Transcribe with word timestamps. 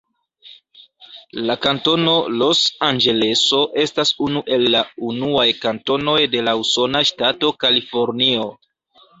La 1.49 1.55
kantono 1.65 2.15
Los-Anĝeleso 2.37 3.59
estas 3.83 4.13
unu 4.29 4.43
el 4.57 4.67
la 4.77 4.83
unuaj 5.11 5.47
kantonoj 5.67 6.19
de 6.37 6.45
la 6.49 6.57
usona 6.65 7.07
ŝtato 7.13 7.53
Kalifornio. 7.67 8.51